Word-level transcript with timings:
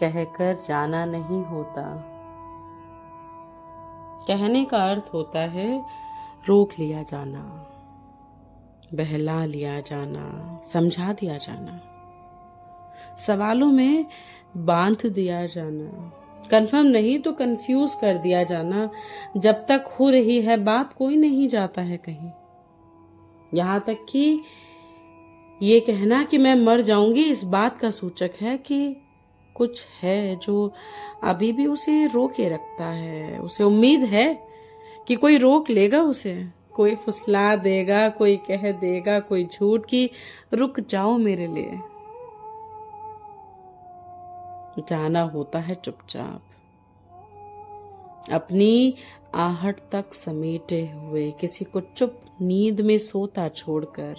कहकर 0.00 0.58
जाना 0.68 1.04
नहीं 1.04 1.44
होता। 1.44 1.84
कहने 4.28 4.64
का 4.64 4.90
अर्थ 4.90 5.10
होता 5.14 5.40
है, 5.40 5.84
रोक 6.48 6.70
लिया 6.78 7.02
जाना, 7.02 7.40
बहला 8.94 9.44
लिया 9.44 9.80
जाना, 9.80 10.60
समझा 10.64 11.12
दिया 11.12 11.36
जाना। 11.36 11.80
सवालों 13.18 13.72
में 13.72 14.06
बाँध 14.56 15.06
दिया 15.06 15.46
जाना। 15.46 16.12
कंफर्म 16.50 16.86
नहीं 16.86 17.18
तो 17.18 17.32
कंफ्यूज 17.32 17.94
कर 17.94 18.18
दिया 18.18 18.42
जाना। 18.42 18.90
जब 19.36 19.54
तक 19.54 19.96
हो 20.00 20.10
रही 20.10 20.40
है 20.42 20.56
बात, 20.56 20.92
कोई 20.92 21.16
नहीं 21.16 21.48
जाता 21.48 21.82
है 21.82 21.96
कहीं। 21.96 22.30
यहाँ 23.54 23.80
तक 23.80 24.06
कि 24.08 24.40
ये 25.62 25.80
कहना 25.80 26.22
कि 26.24 26.38
मैं 26.38 26.54
मर 26.54 26.80
जाऊँगी, 26.80 27.22
इस 27.22 27.44
बात 27.44 27.78
का 27.78 27.90
सूचक 27.90 28.30
है 28.40 28.58
कि 28.58 28.96
कुछ 29.58 29.86
है 30.02 30.36
जो 30.36 30.72
अभी 31.22 31.52
भी 31.52 31.66
उसे 31.66 32.06
रोके 32.06 32.48
रखता 32.48 32.84
है। 32.84 33.38
उसे 33.38 33.64
उम्मीद 33.64 34.00
है 34.00 34.48
कि 35.08 35.14
कोई 35.14 35.38
रोक 35.38 35.70
लेगा 35.70 36.02
उसे, 36.02 36.46
कोई 36.74 36.94
फुसला 36.94 37.56
देगा, 37.56 38.08
कोई 38.08 38.36
कह 38.36 38.72
देगा, 38.72 39.20
कोई 39.20 39.44
झूठ 39.44 39.86
की 39.86 40.10
रुक 40.54 40.80
जाओ 40.80 41.16
मेरे 41.18 41.46
लिए। 41.46 41.80
जाना 44.88 45.22
होता 45.22 45.58
है 45.58 45.74
चुपचाप। 45.74 46.42
अपनी 48.32 48.94
आहट 49.34 49.76
तक 49.92 50.14
समेटे 50.14 50.80
हुए 50.90 51.30
किसी 51.40 51.64
को 51.64 51.80
चुप 51.80 52.20
नींद 52.40 52.80
में 52.80 52.98
सोता 52.98 53.48
छोड़कर 53.48 54.16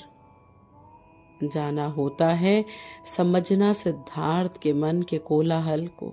जाना 1.43 1.85
होता 1.85 2.27
है 2.27 2.65
समझना 3.05 3.71
सिद्धार्थ 3.71 4.57
के 4.61 4.73
मन 4.73 5.01
के 5.01 5.17
कोलाहल 5.17 5.87
को। 5.87 6.11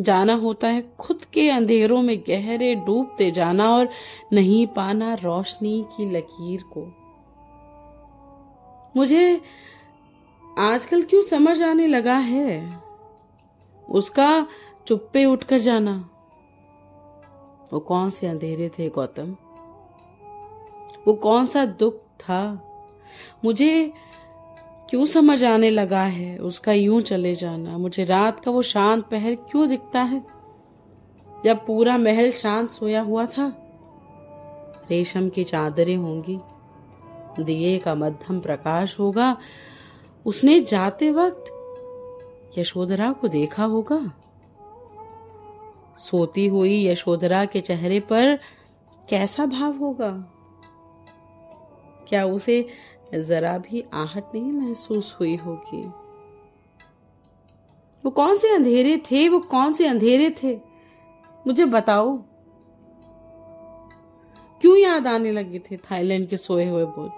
जाना 0.00 0.34
होता 0.34 0.68
है 0.68 0.92
खुद 0.98 1.24
के 1.24 1.50
अंधेरों 1.50 2.02
में 2.02 2.18
गहरे 2.18 2.74
डूबते 2.74 3.30
जाना 3.30 3.70
और 3.70 3.88
नहीं 4.32 4.66
पाना 4.66 5.14
रोशनी 5.14 5.86
की 5.96 6.10
लकीर 6.10 6.64
को। 6.78 6.86
मुझे 8.96 9.40
आजकल 10.58 11.02
क्यों 11.02 11.22
समझ 11.22 11.62
आने 11.62 11.86
लगा 11.86 12.16
है? 12.16 12.82
उसका 13.90 14.46
चुप्पे 14.86 15.24
उठकर 15.24 15.58
जाना। 15.58 16.10
वो 17.72 17.80
कौन 17.80 18.10
से 18.10 18.26
अंधेरे 18.26 18.68
थे 18.68 18.88
गौतम? 18.88 19.36
वो 21.06 21.14
कौन 21.14 21.46
सा 21.46 21.64
दुख 21.64 21.94
था? 21.94 22.70
मुझे 23.44 23.92
क्यों 24.90 25.04
समझ 25.04 25.44
आने 25.44 25.70
लगा 25.70 26.02
है? 26.02 26.38
उसका 26.38 26.72
यूँ 26.72 27.00
चले 27.00 27.34
जाना। 27.34 27.78
मुझे 27.78 28.04
रात 28.04 28.40
का 28.40 28.50
वो 28.50 28.62
शांत 28.62 29.04
पहर 29.04 29.34
क्यों 29.34 29.68
दिखता 29.68 30.02
है? 30.02 30.26
जब 31.44 31.66
पूरा 31.66 31.98
महल 31.98 32.30
शांत 32.30 32.70
सोया 32.70 33.02
हुआ 33.02 33.26
था, 33.26 33.60
रेशम 34.90 35.28
की 35.28 35.44
चादरें 35.44 35.96
होंगी, 35.96 36.40
दिए 37.44 37.78
का 37.78 37.94
मध्यम 37.94 38.40
प्रकाश 38.40 39.00
होगा, 39.00 39.36
उसने 40.26 40.60
जाते 40.60 41.10
वक्त 41.10 41.44
यशोधरा 42.58 43.12
को 43.12 43.28
देखा 43.28 43.64
होगा। 43.64 44.12
सोती 45.98 46.46
हुई 46.46 46.86
यशोधरा 46.86 47.44
के 47.44 47.60
चेहरे 47.60 48.00
पर 48.00 48.38
कैसा 49.08 49.46
भाव 49.46 49.76
होगा? 49.76 50.10
क्या 52.08 52.24
उसे 52.24 52.68
जरा 53.22 53.58
भी 53.58 53.84
आहट 53.94 54.24
नहीं 54.34 54.52
महसूस 54.52 55.16
हुई 55.20 55.36
होगी। 55.36 55.86
वो 58.04 58.10
कौन 58.10 58.36
से 58.36 58.54
अंधेरे 58.54 58.96
थे? 58.96 59.28
वो 59.28 59.38
कौन 59.38 59.72
से 59.72 59.86
अंधेरे 59.86 60.34
थे? 60.42 60.60
मुझे 61.46 61.64
बताओ। 61.64 62.16
क्यों 64.60 64.76
याद 64.78 65.06
आने 65.06 65.32
लगे 65.32 65.58
थे 65.58 65.76
थाईलैंड 65.76 66.28
के 66.28 66.36
सोए 66.36 66.68
हुए 66.68 66.84
बुद्ध? 66.84 67.12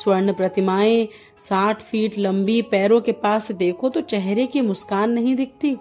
स्वर्ण 0.00 0.32
प्रतिमाएँ 0.32 1.08
साठ 1.38 1.82
फीट 1.82 2.18
लंबी 2.18 2.62
पैरों 2.62 3.00
के 3.00 3.12
पास 3.12 3.52
देखो 3.52 3.88
तो 3.88 4.00
चेहरे 4.00 4.46
की 4.46 4.60
मुस्कान 4.60 5.10
नहीं 5.10 5.36
दिखती। 5.36 5.76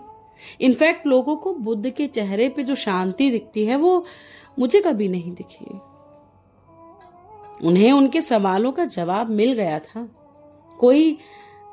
इनफैक्ट 0.61 1.07
लोगों 1.07 1.35
को 1.35 1.53
बुद्ध 1.53 1.89
के 1.89 2.07
चेहरे 2.07 2.50
पे 2.50 2.63
जो 2.63 2.75
शांति 2.75 3.31
दिखती 3.31 3.66
है 3.66 3.75
वो 3.75 4.06
मुझे 4.59 4.81
कभी 4.81 5.07
नहीं 5.07 5.33
दिखी। 5.33 5.66
उन्हें 7.63 7.91
उनके 7.91 8.22
सवालों 8.22 8.72
का 8.72 8.85
जवाब 8.85 9.29
मिल 9.29 9.53
गया 9.53 9.79
था। 9.79 10.09
कोई 10.79 11.18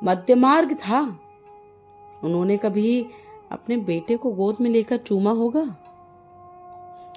मध्य 0.03 0.35
मार्ग 0.35 0.73
था? 0.73 1.19
उन्होंने 2.23 2.57
कभी 2.57 3.05
अपने 3.51 3.77
बेटे 3.77 4.17
को 4.17 4.31
गोद 4.31 4.57
में 4.61 4.69
लेकर 4.69 4.97
चूमा 4.97 5.31
होगा? 5.31 5.77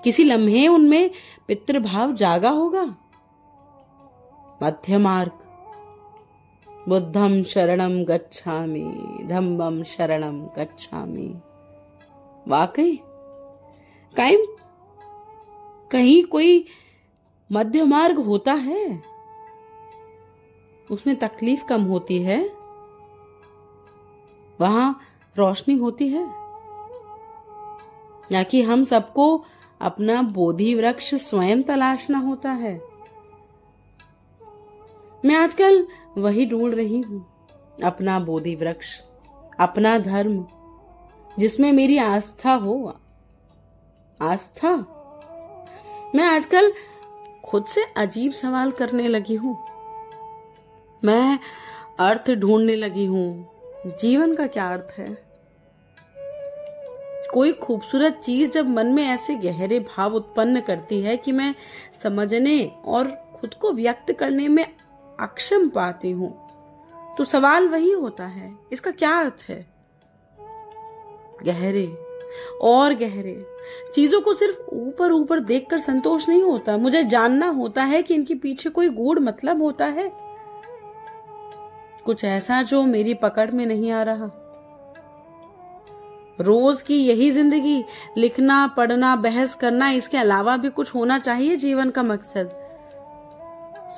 किसी 0.05 0.25
लम्हे 0.25 0.69
उनमें 0.69 1.11
पितृभाव 1.49 2.13
जागा 2.13 2.51
होगा? 2.51 2.97
मध्य 4.63 4.99
मार्ग 4.99 5.33
बुद्धम 6.89 7.43
शरणम 7.43 8.05
गच्छामि 8.05 9.19
धम्मम 9.25 9.83
शरणम 9.83 10.43
गच्छामि। 10.43 11.41
वाकई? 12.49 12.97
कहीं 14.17 14.47
कहीं 15.91 16.23
कोई 16.23 16.65
मध्य 17.55 17.85
मार्ग 17.85 18.19
होता 18.19 18.53
है। 18.53 19.03
उसमें 20.91 21.17
तकलीफ़ 21.17 21.65
कम 21.65 21.83
होती 21.83 22.23
है। 22.23 22.51
वहाँ 24.61 25.01
रोशनी 25.39 25.75
होती 25.75 26.09
है। 26.09 26.25
या 28.33 28.43
कि 28.43 28.63
हम 28.63 28.85
सबको 28.85 29.45
अपना 29.81 30.23
बोधि 30.23 30.75
वृक्ष 30.75 31.15
स्वयं 31.15 31.63
तलाशना 31.63 32.19
होता 32.19 32.51
है। 32.51 32.83
मैं 35.25 35.35
आजकल 35.35 35.87
वही 36.19 36.47
ढूंढ 36.47 36.75
रही 36.75 37.01
हूँ, 37.01 37.27
अपना 37.85 38.19
बोधि 38.21 38.55
वृक्ष, 38.55 39.01
अपना 39.61 39.99
धर्म, 39.99 40.47
जिसमें 41.39 41.73
मेरी 41.73 41.99
आस्था 41.99 42.55
हो। 42.55 42.95
आस्था? 44.23 44.71
मैं 46.15 46.25
आजकल 46.25 46.73
खुद 47.45 47.65
से 47.65 47.85
अजीब 47.97 48.33
सवाल 48.33 48.71
करने 48.71 49.09
लगी 49.09 49.35
हूँ। 49.35 49.57
मैं 51.05 51.39
अर्थ 52.01 52.31
ढूँढने 52.31 52.75
लगी 52.75 53.05
हूँ। 53.07 53.97
जीवन 54.01 54.35
का 54.35 54.47
क्या 54.47 54.69
अर्थ 54.69 54.95
है? 54.99 55.09
कोई 57.33 57.53
खूबसूरत 57.53 58.21
चीज़ 58.25 58.51
जब 58.51 58.69
मन 58.69 58.87
में 58.87 59.03
ऐसे 59.05 59.35
गहरे 59.35 59.79
भाव 59.81 60.15
उत्पन्न 60.15 60.61
करती 60.61 61.01
है 61.01 61.17
कि 61.17 61.33
मैं 61.33 61.55
समझने 62.03 62.65
और 62.85 63.09
खुद 63.35 63.55
को 63.55 63.73
व्यक्त 63.73 64.13
करने 64.13 64.49
में 64.49 64.65
अक्षम 65.21 65.69
पाती 65.69 66.11
हूँ 66.11 66.31
तो 67.19 67.25
सवाल 67.25 67.69
वही 67.69 67.91
होता 67.91 68.27
है, 68.27 68.53
इसका 68.73 68.91
क्या 68.91 69.11
अर्थ 69.19 69.45
है? 69.49 69.65
गहरे 71.45 71.87
और 72.61 72.95
गहरे। 72.95 73.47
चीज़ों 73.95 74.21
को 74.21 74.35
सिर्फ़ 74.35 74.61
ऊपर 74.73 75.13
ऊपर 75.13 75.41
देखकर 75.41 75.79
संतोष 75.79 76.29
नहीं 76.29 76.43
होता। 76.43 76.77
मुझे 76.77 77.03
जानना 77.05 77.49
होता 77.49 77.85
है 77.85 78.03
कि 78.03 78.15
इनके 78.15 78.35
पीछे 78.35 78.71
कोई 78.71 78.89
गूढ़ 78.89 79.19
मतलब 79.19 79.63
होता 79.63 79.87
है। 79.87 80.13
कुछ 82.05 82.25
ऐसा 82.25 82.63
जो 82.63 82.83
मेरी 82.83 83.15
पकड़ 83.15 83.51
में 83.51 83.67
नहीं 83.67 83.93
आ 83.93 84.03
रहा। 84.03 84.31
रोज 86.41 86.83
की 86.83 86.97
यही 86.97 87.31
ज़िंदगी, 87.31 87.85
लिखना, 88.19 88.67
पढ़ना, 88.67 89.17
बहस 89.17 89.55
करना, 89.55 89.91
इसके 89.91 90.17
अलावा 90.17 90.57
भी 90.57 90.71
कुछ 90.71 90.95
होना 90.95 91.19
चाहिए 91.19 91.57
जीवन 91.57 91.91
का 91.91 92.03
मकसद। 92.03 92.61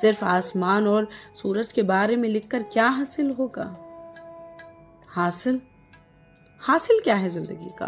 सिर्फ़ 0.01 0.25
आसमान 0.25 0.87
और 0.87 1.07
सूरज 1.35 1.73
के 1.73 1.83
बारे 1.83 2.15
में 2.15 2.29
लिखकर 2.29 2.63
क्या 2.63 2.87
हासिल 2.87 3.31
होगा? 3.31 3.65
हासिल? 5.07 5.61
हासिल 6.61 6.99
क्या 6.99 7.15
है 7.15 7.29
ज़िंदगी 7.29 7.71
का? 7.81 7.87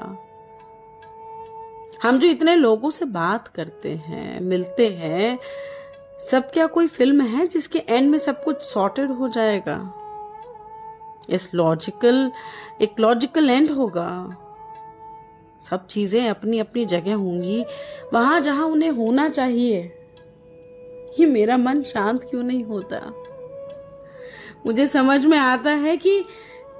हम 2.03 2.19
जो 2.19 2.27
इतने 2.27 2.55
लोगों 2.55 2.89
से 2.89 3.05
बात 3.05 3.47
करते 3.47 3.89
हैं, 3.89 4.41
मिलते 4.41 4.87
हैं, 4.87 5.39
सब 6.31 6.51
क्या 6.51 6.67
कोई 6.67 6.87
फ़िल्म 6.87 7.21
है 7.21 7.47
जिसके 7.47 7.79
एंड 7.79 8.11
में 8.11 8.17
सब 8.17 8.43
कुछ 8.43 8.61
सॉर्टेड 8.61 9.11
हो 9.11 9.27
जाएगा? 9.27 9.93
इस 11.29 11.53
लॉजिकल 11.53 12.31
एक 12.81 12.99
लॉजिकल 12.99 13.49
एंड 13.49 13.71
होगा। 13.71 14.37
सब 15.69 15.87
चीज़ें 15.87 16.29
अपनी 16.29 16.59
अपनी 16.59 16.85
जगह 16.85 17.15
होंगी, 17.15 17.65
वहाँ 18.13 18.41
जहाँ 18.41 18.65
उन्हें 18.65 18.91
होना 18.91 19.29
चाहिए। 19.29 19.95
ये 21.19 21.25
मेरा 21.25 21.57
मन 21.57 21.83
शांत 21.83 22.23
क्यों 22.23 22.43
नहीं 22.43 22.63
होता? 22.63 23.13
मुझे 24.65 24.87
समझ 24.87 25.25
में 25.25 25.37
आता 25.37 25.69
है 25.69 25.97
कि 25.97 26.25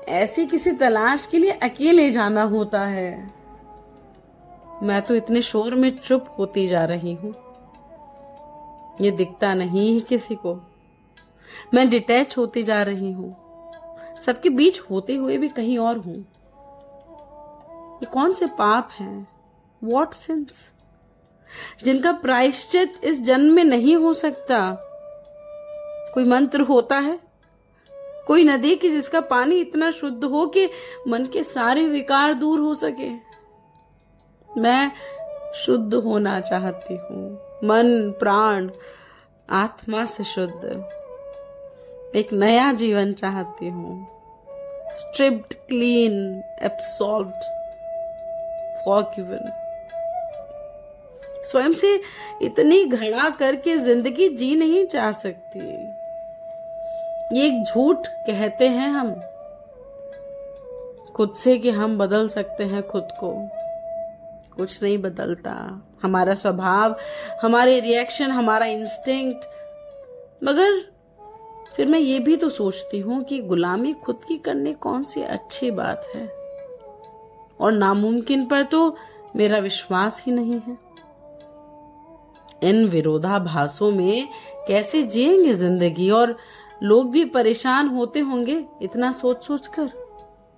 ऐसी 0.08 0.46
किसी 0.46 0.72
तलाश 0.72 1.26
के 1.26 1.38
लिए 1.38 1.52
अकेले 1.52 2.10
जाना 2.10 2.44
होता 2.44 2.82
है। 2.82 3.39
मैं 4.84 5.02
तो 5.02 5.16
इतने 5.16 5.42
शोर 5.42 5.76
में 5.76 5.98
चुप 5.98 6.36
होती 6.40 6.68
जा 6.68 6.86
रही 6.86 7.14
हूँ। 7.14 7.36
ये 9.02 9.12
दिखता 9.12 9.54
नहीं 9.54 10.02
किसी 10.02 10.36
को। 10.36 10.62
मैं 11.74 11.90
डिटैच 11.90 12.38
होती 12.38 12.64
जा 12.64 12.84
रही 12.84 13.12
हूँ। 13.12 13.36
सबके 14.20 14.50
बीच 14.50 14.80
होते 14.80 15.16
हुए 15.16 15.38
भी 15.38 15.50
कहीं 15.50 15.78
और 15.78 15.98
हूँ। 15.98 16.18
ये 17.96 18.06
कौन 18.06 18.34
से 18.34 18.46
पाप 18.46 18.90
हैं? 19.00 19.28
वॉट 19.84 20.14
सिंस 20.14 20.72
जिनका 21.84 22.12
प्रायश्चित 22.12 22.94
इस 23.04 23.24
जन्म 23.24 23.54
में 23.54 23.64
नहीं 23.64 23.96
हो 23.96 24.14
सकता। 24.14 24.78
कोई 26.14 26.24
मंत्र 26.24 26.62
होता 26.62 27.00
है? 27.00 27.20
कोई 28.28 28.44
नदी 28.44 28.76
की 28.76 28.90
जिसका 28.90 29.22
पानी 29.22 29.56
इतना 29.56 29.92
शुद्ध 29.92 30.24
हो 30.24 30.48
कि 30.48 30.70
मन 31.08 31.26
के 31.26 31.44
सारे 31.44 31.88
विकार 31.88 32.34
दूर 32.34 32.60
हो 32.60 32.74
सके। 32.74 33.29
मैं 34.60 34.92
शुद्ध 35.56 35.94
होना 35.94 36.40
चाहती 36.42 36.96
हूँ। 36.96 37.34
मन, 37.64 38.12
प्राण, 38.20 38.70
आत्मा 39.50 40.06
से 40.06 40.24
शुद्ध। 40.24 40.86
एक 42.16 42.34
नया 42.34 42.72
जीवन 42.74 43.14
चाहती 43.14 43.70
हूँ। 43.70 44.08
स्ट्रिप्ड 44.92 45.54
क्लीन 45.54 46.44
एब्सॉल्व 46.62 47.30
फॉरगिवन 48.86 49.52
स्वयं 51.46 51.74
से 51.74 52.02
इतनी 52.42 52.86
घड़ा 52.86 53.30
करके 53.30 53.78
ज़िंदगी 53.78 54.30
जी 54.30 54.56
नहीं 54.56 54.88
जा 54.88 55.12
सकती। 55.12 55.60
ये 57.38 57.46
एक 57.46 57.64
झूठ 57.64 58.08
कहते 58.08 58.68
हैं 58.68 58.90
हम। 58.90 59.14
खुद 61.16 61.34
से 61.34 61.58
कि 61.58 61.70
हम 61.70 61.98
बदल 61.98 62.28
सकते 62.28 62.64
हैं 62.64 62.88
खुद 62.88 63.08
को। 63.24 63.50
कुछ 64.60 64.84
नहीं 64.84 64.98
बदलता। 64.98 65.54
हमारा 66.04 66.34
स्वभाव, 66.34 66.96
हमारे 67.44 67.80
रिएक्शन 67.80 68.32
हमारा 68.32 68.66
इंस्टिंक्ट 68.66 69.46
मगर 70.44 70.82
फिर 71.76 71.88
मैं 71.88 72.00
ये 72.00 72.20
भी 72.20 72.36
तो 72.36 72.50
सोचती 72.50 73.00
हूँ 73.00 73.24
कि 73.24 73.42
गुलामी 73.42 73.94
खुद 73.94 74.20
की 74.28 74.38
करने 74.38 74.74
कौन 74.74 75.04
सी 75.04 75.22
अच्छी 75.22 75.72
बात 75.72 76.08
है? 76.16 76.28
और 77.60 77.72
नामुमकिन 77.72 78.46
पर 78.46 78.64
तो 78.64 78.98
मेरा 79.36 79.58
विश्वास 79.58 80.24
ही 80.26 80.32
नहीं 80.32 80.60
है। 80.60 80.78
इन 82.64 82.86
विरोधाभासों 82.86 83.92
में 83.92 84.28
कैसे 84.68 85.04
जिएँगे 85.04 85.54
ज़िंदगी? 85.54 86.10
और 86.10 86.38
लोग 86.84 87.12
भी 87.12 87.26
परेशान 87.26 87.88
होते 87.88 88.20
होंगे 88.20 88.66
इतना 88.82 89.12
सोच 89.12 89.44
सोच 89.44 89.68
कर? 89.68 89.90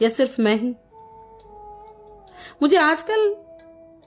या 0.02 0.10
सिर्फ़ 0.10 0.42
मैं 0.42 0.56
ही? 0.56 0.76
मुझे 2.62 2.78
आजकल 2.78 3.36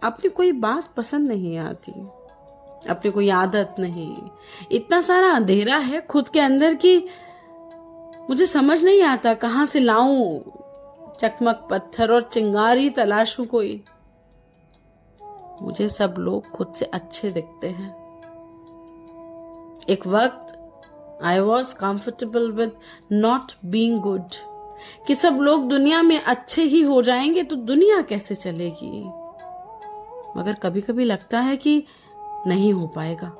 अपनी 0.04 0.30
कोई 0.30 0.52
बात 0.52 0.94
पसंद 0.96 1.28
नहीं 1.28 1.58
आती, 1.58 1.92
अपनी 2.90 3.10
कोई 3.10 3.28
आदत 3.30 3.74
नहीं। 3.78 4.16
इतना 4.72 5.00
सारा 5.00 5.30
अंधेरा 5.30 5.76
है 5.76 6.00
खुद 6.00 6.28
के 6.28 6.40
अंदर 6.40 6.74
कि 6.74 7.08
मुझे 8.30 8.46
समझ 8.46 8.84
नहीं 8.84 9.02
आता 9.02 9.34
कहाँ 9.34 9.66
से 9.66 9.80
लाऊं 9.80 10.40
चकमक 11.20 11.66
पत्थर 11.70 12.12
और 12.12 12.22
चिंगारी 12.22 12.90
तलाशू 12.90 13.44
कोई। 13.44 13.84
मुझे 15.62 15.88
सब 15.88 16.14
लोग 16.18 16.50
खुद 16.50 16.72
से 16.76 16.84
अच्छे 16.84 17.30
दिखते 17.30 17.68
हैं। 17.68 17.90
एक 19.88 20.06
वक्त 20.06 21.20
I 21.22 21.38
was 21.38 21.74
comfortable 21.74 22.50
with 22.52 22.72
not 23.12 23.52
being 23.64 24.00
good 24.00 24.34
कि 25.06 25.14
सब 25.14 25.38
लोग 25.40 25.68
दुनिया 25.68 26.02
में 26.02 26.20
अच्छे 26.20 26.62
ही 26.62 26.82
हो 26.82 27.02
जाएँगे 27.02 27.42
तो 27.42 27.56
दुनिया 27.56 28.02
कैसे 28.02 28.34
चलेगी? 28.34 29.23
मगर 30.36 30.54
कभी 30.54 30.80
कभी 30.80 31.04
लगता 31.04 31.40
है 31.40 31.56
कि 31.56 31.82
नहीं 32.46 32.72
हो 32.72 32.86
पाएगा 32.86 33.32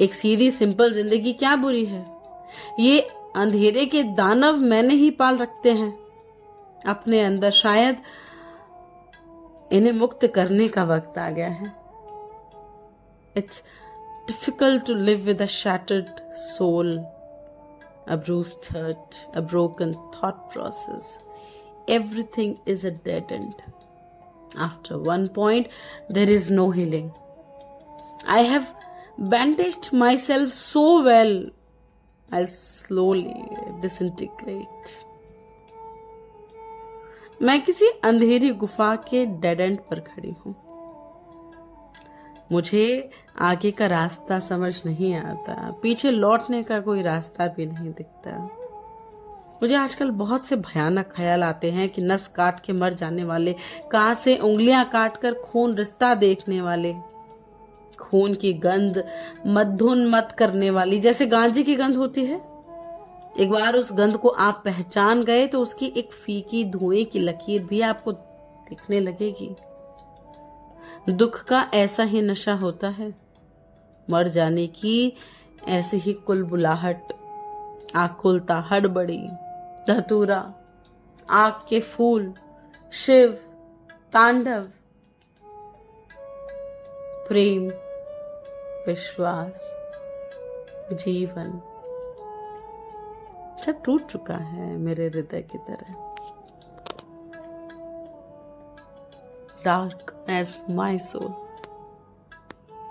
एक 0.00 0.14
सीधी 0.14 0.50
सिंपल 0.50 0.92
ज़िंदगी 0.92 1.32
क्या 1.32 1.54
बुरी 1.56 1.84
है 1.84 2.06
ये 2.80 3.00
अंधेरे 3.36 3.84
के 3.86 4.02
दानव 4.16 4.56
मैंने 4.56 4.94
ही 4.94 5.10
पाल 5.10 5.38
रखते 5.38 5.72
हैं 5.72 5.90
अपने 6.86 7.20
अंदर 7.20 7.50
शायद 7.50 7.96
इन्हें 9.72 9.92
मुक्त 9.92 10.26
करने 10.34 10.68
का 10.68 10.84
वक्त 10.84 11.18
आ 11.18 11.30
गया 11.30 11.48
है 11.48 11.72
it's 13.36 13.62
difficult 14.26 14.86
to 14.86 14.94
live 14.94 15.24
with 15.24 15.42
a 15.42 15.46
shattered 15.46 16.20
soul, 16.38 16.90
a 18.06 18.16
bruised 18.16 18.64
hurt, 18.66 19.26
a 19.34 19.42
broken 19.42 19.94
thought 20.12 20.50
process. 20.50 21.18
Everything 21.88 22.58
is 22.66 22.84
a 22.84 22.90
dead 22.90 23.32
end. 23.32 23.62
After 24.56 24.98
one 24.98 25.28
point, 25.28 25.68
there 26.08 26.28
is 26.28 26.50
no 26.50 26.70
healing. 26.70 27.12
I 28.26 28.42
have 28.42 28.74
bandaged 29.18 29.92
myself 29.92 30.52
so 30.52 31.02
well, 31.02 31.50
I'll 32.32 32.46
slowly 32.46 33.34
disintegrate. 33.82 35.04
मैं 37.42 37.60
किसी 37.62 37.88
अंधेरी 38.04 38.50
गुफा 38.50 38.94
के 38.96 39.24
dead 39.40 39.60
and 39.60 39.78
पर 39.90 40.00
खड़ी 40.00 40.30
हूँ 40.30 40.54
मुझे 42.52 43.10
आगे 43.40 43.70
का 43.70 43.86
रास्ता 43.86 44.38
समझ 44.40 44.86
नहीं 44.86 45.14
आता 45.14 45.70
पीछे 45.82 46.10
लौटने 46.10 46.62
का 46.62 46.80
कोई 46.80 47.02
रास्ता 47.02 47.46
भी 47.46 47.66
नहीं 47.66 47.92
दिखता 47.92 48.57
मुझे 49.62 49.74
आजकल 49.74 50.10
बहुत 50.10 50.46
से 50.46 50.56
भयानक 50.56 51.10
ख्याल 51.12 51.42
आते 51.42 51.70
हैं 51.70 51.88
कि 51.88 52.02
नस 52.02 52.26
काट 52.26 52.60
के 52.60 52.72
मर 52.72 52.94
जाने 52.94 53.24
वाले 53.24 53.54
कहा 53.92 54.12
से 54.14 54.36
उंगलियाँ 54.36 54.84
काट 54.84 55.16
कर 55.16 55.34
खून 55.34 55.74
रिश्ता 55.74 56.14
देखने 56.14 56.60
वाले, 56.60 56.94
खून 57.98 58.34
की 58.34 58.52
गंध 58.52 59.02
मधुन 59.46 60.06
मत 60.06 60.34
करने 60.38 60.70
वाली, 60.70 60.98
जैसे 60.98 61.26
गांजे 61.26 61.62
की 61.62 61.74
गंध 61.76 61.96
होती 61.96 62.24
है। 62.24 62.40
एक 63.40 63.50
बार 63.50 63.76
उस 63.76 63.92
गंध 63.92 64.16
को 64.16 64.28
आप 64.28 64.62
पहचान 64.64 65.22
गए 65.22 65.46
तो 65.46 65.60
उसकी 65.60 65.86
एक 65.96 66.12
फीकी 66.14 66.64
धुएँ 66.64 67.04
की 67.04 67.18
लकीर 67.18 67.62
भी 67.62 67.80
आपको 67.80 68.12
दिखने 68.12 69.00
लगेगी। 69.00 69.54
दुख 71.08 71.42
का 71.44 71.66
ऐसा 71.74 72.02
ही 72.02 72.22
नशा 72.22 72.54
होता 72.54 72.88
है। 72.88 73.12
मर 74.08 74.28
जाने 74.28 74.66
की 74.66 75.12
ऐसी 75.68 75.96
ही 75.96 76.12
कुलबुलाहट, 76.12 77.12
आकुलता 77.96 78.56
हड़बड़ी। 78.70 79.20
धतूरा, 79.88 80.54
आग 81.30 81.52
के 81.68 81.80
फूल, 81.80 82.34
शिव, 82.92 83.32
तांडव। 84.12 84.68
प्रेम, 87.28 87.68
विश्वास, 88.86 89.76
जीवन। 90.92 91.50
सब 93.66 93.82
टूट 93.82 94.06
चुका 94.06 94.36
है 94.36 94.76
मेरे 94.76 95.06
हृदय 95.06 95.42
की 95.42 95.58
तरह। 95.58 96.14
Dark 99.64 100.26
as 100.30 100.58
my 100.70 100.98
soul 100.98 101.47